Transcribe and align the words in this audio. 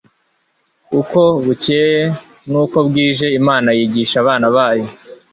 Uko 0.99 1.19
bukcye 1.43 1.83
n'uko 2.49 2.77
bwije 2.87 3.27
Imana 3.39 3.69
yigisha 3.77 4.15
abana 4.23 4.45
ba 4.55 4.67
yo. 4.77 4.87